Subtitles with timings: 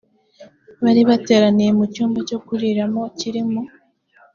[0.83, 3.61] bari bateraniye mu cyumba cyo kuriramo kiri mu